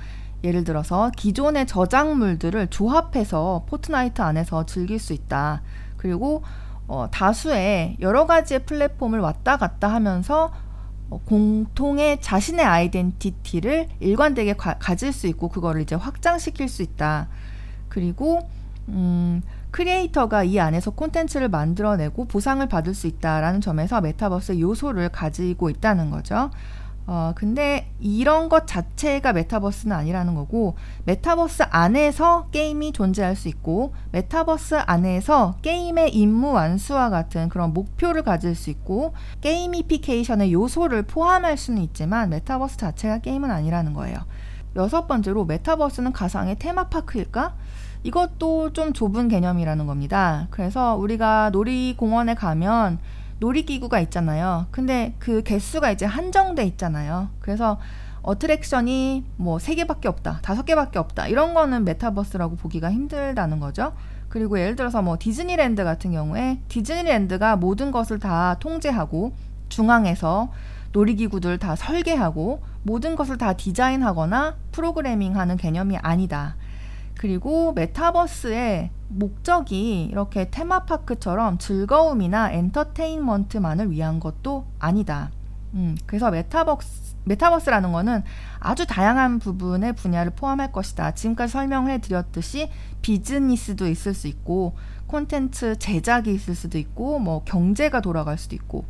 예를 0.44 0.62
들어서 0.62 1.10
기존의 1.16 1.66
저작물들을 1.66 2.68
조합해서 2.68 3.64
포트나이트 3.66 4.22
안에서 4.22 4.66
즐길 4.66 4.98
수 4.98 5.12
있다. 5.12 5.62
그리고 5.96 6.42
어, 6.86 7.08
다수의 7.10 7.96
여러 8.00 8.26
가지의 8.26 8.66
플랫폼을 8.66 9.18
왔다 9.20 9.56
갔다 9.56 9.88
하면서 9.88 10.52
어, 11.10 11.20
공통의 11.24 12.20
자신의 12.20 12.64
아이덴티티를 12.64 13.88
일관되게 14.00 14.54
가, 14.54 14.74
가질 14.78 15.12
수 15.12 15.26
있고 15.26 15.48
그거를 15.48 15.80
이제 15.80 15.94
확장시킬 15.94 16.68
수 16.68 16.82
있다. 16.82 17.28
그리고 17.88 18.48
음, 18.88 19.42
크리에이터가 19.70 20.44
이 20.44 20.60
안에서 20.60 20.90
콘텐츠를 20.90 21.48
만들어내고 21.48 22.26
보상을 22.26 22.66
받을 22.68 22.94
수 22.94 23.06
있다라는 23.06 23.60
점에서 23.60 24.00
메타버스의 24.00 24.60
요소를 24.60 25.08
가지고 25.08 25.70
있다는 25.70 26.10
거죠. 26.10 26.50
어, 27.06 27.32
근데 27.34 27.90
이런 28.00 28.48
것 28.48 28.66
자체가 28.66 29.34
메타버스는 29.34 29.94
아니라는 29.94 30.34
거고, 30.34 30.74
메타버스 31.04 31.64
안에서 31.68 32.48
게임이 32.50 32.92
존재할 32.92 33.36
수 33.36 33.48
있고, 33.48 33.92
메타버스 34.12 34.76
안에서 34.86 35.56
게임의 35.60 36.14
임무 36.14 36.52
완수와 36.52 37.10
같은 37.10 37.50
그런 37.50 37.74
목표를 37.74 38.22
가질 38.22 38.54
수 38.54 38.70
있고, 38.70 39.12
gamification의 39.42 40.52
요소를 40.54 41.02
포함할 41.02 41.58
수는 41.58 41.82
있지만, 41.82 42.30
메타버스 42.30 42.78
자체가 42.78 43.18
게임은 43.18 43.50
아니라는 43.50 43.92
거예요. 43.92 44.16
여섯 44.76 45.06
번째로, 45.06 45.44
메타버스는 45.44 46.12
가상의 46.12 46.56
테마파크일까? 46.58 47.54
이것도 48.04 48.72
좀 48.74 48.92
좁은 48.92 49.28
개념이라는 49.28 49.86
겁니다. 49.86 50.46
그래서 50.50 50.94
우리가 50.94 51.50
놀이공원에 51.50 52.34
가면 52.34 52.98
놀이기구가 53.40 53.98
있잖아요. 54.00 54.66
근데 54.70 55.14
그 55.18 55.42
개수가 55.42 55.90
이제 55.90 56.06
한정돼 56.06 56.64
있잖아요. 56.64 57.30
그래서 57.40 57.78
어트랙션이 58.22 59.24
뭐 59.36 59.58
세 59.58 59.74
개밖에 59.74 60.08
없다, 60.08 60.40
다섯 60.42 60.64
개밖에 60.64 60.98
없다. 60.98 61.28
이런 61.28 61.52
거는 61.54 61.84
메타버스라고 61.84 62.56
보기가 62.56 62.90
힘들다는 62.92 63.58
거죠. 63.58 63.92
그리고 64.28 64.58
예를 64.58 64.76
들어서 64.76 65.02
뭐 65.02 65.16
디즈니랜드 65.18 65.84
같은 65.84 66.12
경우에 66.12 66.60
디즈니랜드가 66.68 67.56
모든 67.56 67.90
것을 67.90 68.18
다 68.18 68.56
통제하고 68.60 69.32
중앙에서 69.68 70.50
놀이기구들 70.92 71.58
다 71.58 71.76
설계하고 71.76 72.62
모든 72.82 73.16
것을 73.16 73.38
다 73.38 73.54
디자인하거나 73.54 74.56
프로그래밍 74.72 75.36
하는 75.36 75.56
개념이 75.56 75.96
아니다. 75.98 76.56
그리고 77.16 77.72
메타버스의 77.72 78.90
목적이 79.08 80.08
이렇게 80.10 80.50
테마파크처럼 80.50 81.58
즐거움이나 81.58 82.50
엔터테인먼트만을 82.50 83.90
위한 83.90 84.20
것도 84.20 84.66
아니다. 84.78 85.30
음, 85.74 85.96
그래서 86.06 86.30
메타버스, 86.30 87.16
메타버스라는 87.24 87.92
거는 87.92 88.22
아주 88.60 88.86
다양한 88.86 89.38
부분의 89.38 89.94
분야를 89.94 90.32
포함할 90.32 90.72
것이다. 90.72 91.12
지금까지 91.12 91.52
설명해 91.52 92.00
드렸듯이 92.00 92.70
비즈니스도 93.02 93.88
있을 93.88 94.14
수 94.14 94.28
있고, 94.28 94.76
콘텐츠 95.06 95.76
제작이 95.78 96.32
있을 96.32 96.54
수도 96.54 96.78
있고, 96.78 97.18
뭐 97.18 97.42
경제가 97.44 98.00
돌아갈 98.00 98.38
수도 98.38 98.54
있고, 98.54 98.78
뭐 98.78 98.88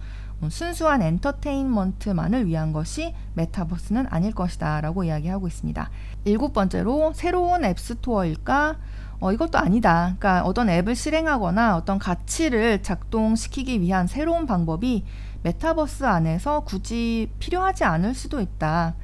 순수한 0.49 1.03
엔터테인먼트만을 1.03 2.47
위한 2.47 2.73
것이 2.73 3.15
메타버스는 3.35 4.07
아닐 4.11 4.33
것이다 4.35 4.81
라고 4.81 5.05
이야기하고 5.05 5.49
있습니다. 5.49 5.91
일곱 6.25 6.53
번째로 6.53 7.13
새로운 7.15 7.65
앱스토어일까? 7.65 8.77
어, 9.21 9.33
이것도 9.33 9.59
아니다. 9.59 10.15
그러니까 10.19 10.43
어떤 10.45 10.69
앱을 10.69 10.95
실행하거나 10.95 11.77
어떤 11.77 11.99
가치를 11.99 12.83
작동시키기 12.83 13.81
위한 13.81 14.07
새로운 14.07 14.47
방법이 14.47 15.05
메타버스 15.43 16.05
안에서 16.05 16.61
굳이 16.61 17.31
필요하지 17.39 17.85
않을 17.85 18.15
수도 18.15 18.41
있다. 18.41 18.95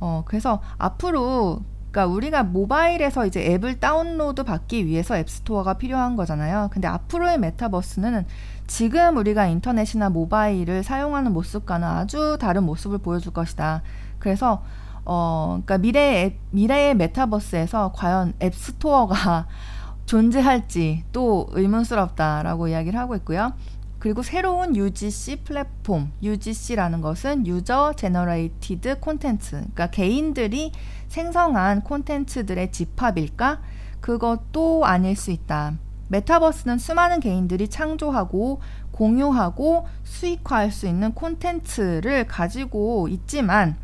어, 0.00 0.22
그래서 0.26 0.62
앞으로 0.78 1.62
그러니까 1.96 2.14
우리가 2.14 2.42
모바일에서 2.42 3.24
이제 3.24 3.54
앱을 3.54 3.80
다운로드 3.80 4.44
받기 4.44 4.84
위해서 4.84 5.16
앱스토어가 5.16 5.78
필요한 5.78 6.14
거잖아요. 6.14 6.68
근데 6.70 6.86
앞으로의 6.88 7.38
메타버스는 7.38 8.26
지금 8.66 9.16
우리가 9.16 9.46
인터넷이나 9.46 10.10
모바일을 10.10 10.82
사용하는 10.82 11.32
모습과는 11.32 11.88
아주 11.88 12.36
다른 12.38 12.64
모습을 12.64 12.98
보여줄 12.98 13.32
것이다. 13.32 13.80
그래서 14.18 14.62
어, 15.06 15.62
그러니까 15.64 15.78
미래의 15.78 16.36
미래의 16.50 16.96
메타버스에서 16.96 17.92
과연 17.94 18.34
앱스토어가 18.42 19.46
존재할지 20.04 21.04
또 21.12 21.46
의문스럽다라고 21.52 22.68
이야기를 22.68 23.00
하고 23.00 23.16
있고요. 23.16 23.54
그리고 23.98 24.22
새로운 24.22 24.76
UGC 24.76 25.42
플랫폼, 25.44 26.12
UGC라는 26.22 27.00
것은 27.00 27.46
user 27.46 27.94
generated 27.96 29.00
contents, 29.00 29.52
그러니까 29.56 29.88
개인들이 29.88 30.72
생성한 31.08 31.82
콘텐츠들의 31.82 32.72
집합일까? 32.72 33.60
그것도 34.00 34.84
아닐 34.84 35.16
수 35.16 35.30
있다. 35.30 35.74
메타버스는 36.08 36.78
수많은 36.78 37.20
개인들이 37.20 37.68
창조하고 37.68 38.60
공유하고 38.92 39.86
수익화할 40.04 40.70
수 40.70 40.86
있는 40.86 41.12
콘텐츠를 41.12 42.26
가지고 42.26 43.08
있지만 43.08 43.76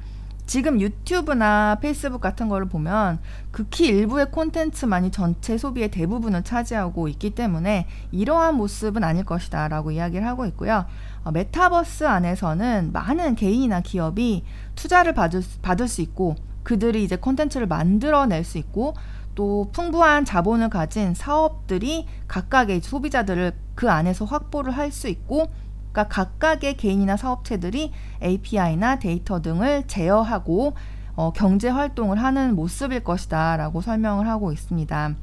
지금 0.53 0.83
유튜브나 0.83 1.79
페이스북 1.81 2.21
같은 2.21 2.51
거를 2.51 2.69
보면 2.69 3.21
극히 3.53 3.87
일부의 3.87 4.31
콘텐츠만이 4.31 5.11
전체 5.11 5.57
소비의 5.57 5.91
대부분을 5.91 6.43
차지하고 6.43 7.09
있기 7.09 7.31
때문에 7.31 7.87
이러한 8.11 8.57
모습은 8.57 9.03
아닐 9.03 9.25
것이다 9.25 9.69
라고 9.69 9.93
이야기를 9.93 10.27
하고 10.27 10.45
있고요. 10.45 10.85
어, 11.25 11.31
메타버스 11.31 12.05
안에서는 12.05 12.91
많은 12.93 13.35
개인이나 13.35 13.81
기업이 13.81 14.45
투자를 14.75 15.15
받을, 15.15 15.41
받을 15.63 15.89
수 15.89 16.03
있고 16.03 16.35
그들이 16.65 17.03
이제 17.03 17.17
콘텐츠를 17.17 17.67
만들어낼 17.67 18.45
수 18.45 18.59
있고 18.59 18.93
또 19.35 19.71
풍부한 19.73 20.27
자본을 20.27 20.69
가진 20.69 21.15
사업들이 21.15 22.07
각각의 22.29 22.83
소비자들을 22.83 23.55
그 23.75 23.91
안에서 23.91 24.27
확보를 24.27 24.77
할 24.77 24.93
수 24.93 25.09
있고 25.09 25.51
그러니까 25.93 26.09
각각의 26.09 26.77
개인이나 26.77 27.17
사업체들이 27.17 27.93
API나 28.23 28.99
데이터 28.99 29.41
등을 29.41 29.87
제어하고 29.87 30.75
어, 31.15 31.33
경제 31.33 31.69
활동을 31.69 32.23
하는 32.23 32.57
모습일 32.57 33.05
것이다라고 33.05 33.83
설명을 33.83 34.27
하고 34.27 34.53
있습니다. 34.53 35.15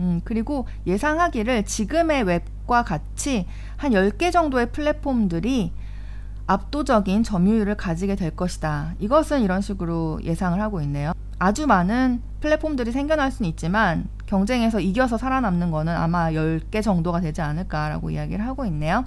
음, 0.00 0.20
그리고 0.24 0.66
예상하기를 0.86 1.64
지금의 1.64 2.22
웹과 2.22 2.84
같이 2.84 3.46
한 3.76 3.92
10개 3.92 4.32
정도의 4.32 4.70
플랫폼들이 4.72 5.72
압도적인 6.46 7.22
점유율을 7.22 7.76
가지게 7.76 8.16
될 8.16 8.34
것이다. 8.34 8.94
이것은 8.98 9.42
이런 9.42 9.60
식으로 9.60 10.20
예상을 10.22 10.60
하고 10.60 10.80
있네요. 10.82 11.12
아주 11.38 11.66
많은 11.66 12.22
플랫폼들이 12.40 12.92
생겨날 12.92 13.32
수는 13.32 13.48
있지만 13.50 14.08
경쟁에서 14.26 14.80
이겨서 14.80 15.18
살아남는 15.18 15.70
거는 15.70 15.94
아마 15.94 16.30
10개 16.30 16.82
정도가 16.82 17.20
되지 17.20 17.40
않을까라고 17.40 18.10
이야기를 18.10 18.46
하고 18.46 18.64
있네요. 18.66 19.04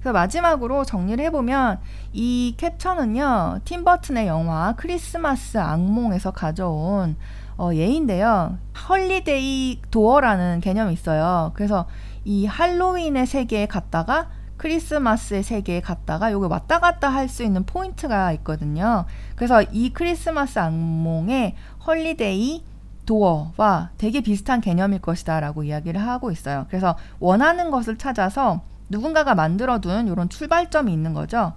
그래서 0.00 0.12
마지막으로 0.12 0.84
정리를 0.84 1.22
해보면 1.26 1.78
이 2.12 2.54
캡처는요 2.56 3.60
팀 3.64 3.84
버튼의 3.84 4.26
영화 4.26 4.74
크리스마스 4.76 5.58
악몽에서 5.58 6.32
가져온 6.32 7.16
어, 7.56 7.74
예인데요. 7.74 8.56
holiday 8.88 9.82
door라는 9.90 10.60
개념이 10.60 10.94
있어요. 10.94 11.52
그래서 11.54 11.86
이 12.24 12.46
할로윈의 12.46 13.26
세계에 13.26 13.66
갔다가 13.66 14.30
크리스마스의 14.56 15.42
세계에 15.42 15.80
갔다가 15.80 16.32
요게 16.32 16.46
왔다 16.48 16.80
갔다 16.80 17.08
할 17.08 17.28
수 17.28 17.42
있는 17.42 17.64
포인트가 17.64 18.32
있거든요. 18.32 19.04
그래서 19.36 19.62
이 19.62 19.92
크리스마스 19.92 20.58
악몽의 20.58 21.54
holiday 21.86 22.64
door와 23.06 23.90
되게 23.98 24.20
비슷한 24.20 24.60
개념일 24.60 25.00
것이다 25.00 25.40
라고 25.40 25.62
이야기를 25.62 26.00
하고 26.00 26.30
있어요. 26.30 26.66
그래서 26.68 26.96
원하는 27.18 27.70
것을 27.70 27.98
찾아서 27.98 28.62
누군가가 28.90 29.34
만들어둔 29.34 30.08
이런 30.08 30.28
출발점이 30.28 30.92
있는 30.92 31.14
거죠. 31.14 31.54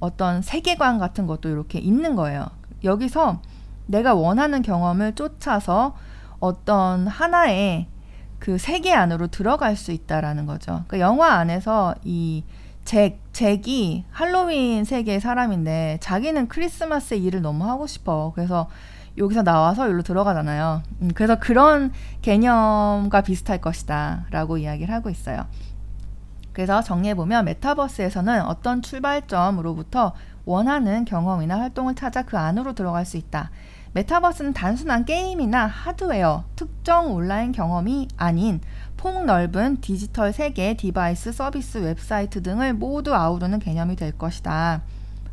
어떤 0.00 0.40
세계관 0.40 0.98
같은 0.98 1.26
것도 1.26 1.48
이렇게 1.50 1.78
있는 1.78 2.16
거예요. 2.16 2.46
여기서 2.84 3.40
내가 3.86 4.14
원하는 4.14 4.62
경험을 4.62 5.14
쫓아서 5.14 5.96
어떤 6.38 7.06
하나의 7.06 7.88
그 8.38 8.58
세계 8.58 8.92
안으로 8.94 9.28
들어갈 9.28 9.76
수 9.76 9.92
있다라는 9.92 10.46
거죠. 10.46 10.84
그 10.88 11.00
영화 11.00 11.32
안에서 11.34 11.94
이 12.04 12.44
잭, 12.84 13.18
잭이 13.32 14.04
할로윈 14.10 14.84
세계의 14.84 15.20
사람인데 15.20 15.98
자기는 16.00 16.48
크리스마스 16.48 17.14
일을 17.14 17.42
너무 17.42 17.68
하고 17.68 17.86
싶어. 17.86 18.32
그래서 18.34 18.68
여기서 19.18 19.42
나와서 19.42 19.84
여기로 19.84 20.02
들어가잖아요. 20.02 20.82
음, 21.02 21.10
그래서 21.14 21.36
그런 21.38 21.90
개념과 22.22 23.22
비슷할 23.22 23.60
것이다. 23.60 24.26
라고 24.30 24.58
이야기를 24.58 24.94
하고 24.94 25.08
있어요. 25.10 25.46
그래서 26.56 26.80
정리해보면 26.80 27.44
메타버스에서는 27.44 28.46
어떤 28.46 28.80
출발점으로부터 28.80 30.14
원하는 30.46 31.04
경험이나 31.04 31.60
활동을 31.60 31.94
찾아 31.94 32.22
그 32.22 32.38
안으로 32.38 32.72
들어갈 32.72 33.04
수 33.04 33.18
있다. 33.18 33.50
메타버스는 33.92 34.54
단순한 34.54 35.04
게임이나 35.04 35.66
하드웨어, 35.66 36.44
특정 36.56 37.12
온라인 37.12 37.52
경험이 37.52 38.08
아닌 38.16 38.62
폭넓은 38.96 39.82
디지털 39.82 40.32
세계, 40.32 40.72
device, 40.72 41.32
서비스, 41.32 41.76
웹사이트 41.76 42.42
등을 42.42 42.72
모두 42.72 43.14
아우르는 43.14 43.58
개념이 43.58 43.94
될 43.94 44.16
것이다. 44.16 44.80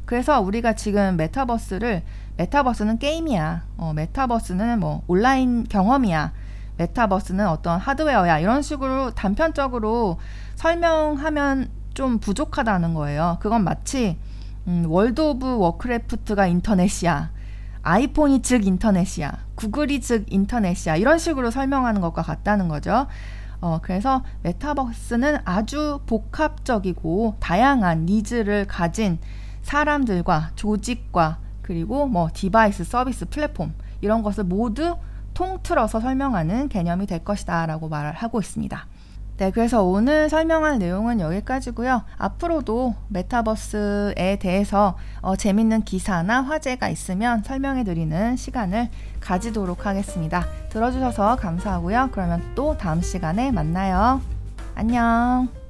그래서 0.03 0.41
우리가 0.41 0.73
지금 0.73 1.15
메타버스를 1.15 2.03
메타버스는 2.35 2.99
게임이야. 2.99 3.63
어, 3.77 3.93
메타버스는 3.93 4.81
뭐 4.81 5.03
온라인 5.07 5.63
경험이야. 5.69 6.33
메타버스는 6.75 7.47
어떤 7.47 7.79
하드웨어야. 7.79 8.39
이런 8.39 8.61
식으로 8.61 9.11
단편적으로 9.11 10.17
설명하면 10.63 11.67
좀 11.93 12.19
부족하다는 12.19 12.93
거예요. 12.93 13.37
그건 13.41 13.65
마치 13.65 14.17
음, 14.65 14.85
월드 14.87 15.19
오브 15.19 15.57
워크래프트가 15.57 16.47
인터넷이야. 16.47 17.31
아이폰이 17.81 18.41
즉 18.43 18.65
인터넷이야. 18.65 19.29
구글이 19.55 19.99
즉 19.99 20.23
인터넷이야. 20.29 20.95
이런 20.95 21.19
식으로 21.19 21.51
설명하는 21.51 21.99
것과 21.99 22.21
같다는 22.21 22.69
거죠. 22.69 23.07
어, 23.59 23.79
그래서 23.81 24.23
메타버스는 24.43 25.39
아주 25.43 25.99
복합적이고 26.05 27.35
다양한 27.41 28.05
needs를 28.05 28.65
가진 28.65 29.19
사람들과 29.63 30.51
조직과 30.55 31.39
그리고 31.61 32.07
뭐 32.07 32.29
device, 32.33 32.85
서비스, 32.85 33.25
플랫폼 33.25 33.73
이런 33.99 34.23
것을 34.23 34.45
모두 34.45 34.95
통틀어서 35.33 35.99
설명하는 35.99 36.69
개념이 36.69 37.05
될 37.05 37.19
것이다 37.25 37.65
라고 37.65 37.89
말을 37.89 38.13
하고 38.13 38.39
있습니다. 38.39 38.87
네, 39.37 39.51
그래서 39.51 39.83
오늘 39.83 40.29
설명할 40.29 40.77
내용은 40.77 41.19
여기까지고요. 41.19 42.03
앞으로도 42.17 42.93
메타버스에 43.07 44.37
대해서 44.39 44.95
어, 45.21 45.35
재밌는 45.35 45.83
기사나 45.83 46.43
화제가 46.43 46.89
있으면 46.89 47.43
설명해 47.43 47.83
드리는 47.83 48.35
시간을 48.35 48.89
가지도록 49.19 49.85
하겠습니다. 49.85 50.45
들어주셔서 50.69 51.37
감사하고요. 51.37 52.09
그러면 52.11 52.43
또 52.53 52.77
다음 52.77 53.01
시간에 53.01 53.51
만나요. 53.51 54.21
안녕. 54.75 55.62